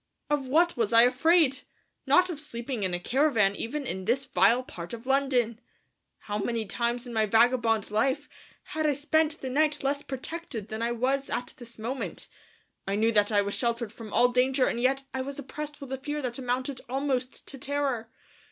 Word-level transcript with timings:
Of 0.31 0.47
what 0.47 0.75
was 0.75 0.93
I 0.93 1.03
afraid? 1.03 1.59
Not 2.07 2.31
of 2.31 2.39
sleeping 2.39 2.81
in 2.81 2.91
a 2.95 2.99
caravan 2.99 3.55
even 3.55 3.85
in 3.85 4.05
this 4.05 4.25
vile 4.25 4.63
part 4.63 4.93
of 4.95 5.05
London! 5.05 5.61
How 6.21 6.39
many 6.39 6.65
times 6.65 7.05
in 7.05 7.13
my 7.13 7.27
vagabond 7.27 7.91
life 7.91 8.27
had 8.73 8.87
I 8.87 8.93
spent 8.93 9.41
the 9.41 9.49
night 9.51 9.83
less 9.83 10.01
protected 10.01 10.69
than 10.69 10.81
I 10.81 10.91
was 10.91 11.29
at 11.29 11.53
this 11.57 11.77
moment! 11.77 12.29
I 12.87 12.95
knew 12.95 13.11
that 13.11 13.31
I 13.31 13.43
was 13.43 13.53
sheltered 13.53 13.93
from 13.93 14.11
all 14.11 14.29
danger 14.29 14.65
and 14.65 14.81
yet 14.81 15.03
I 15.13 15.21
was 15.21 15.37
oppressed 15.37 15.79
with 15.79 15.93
a 15.93 15.97
fear 15.99 16.19
that 16.23 16.39
amounted 16.39 16.81
almost 16.89 17.45
to 17.49 17.59
terror. 17.59 18.09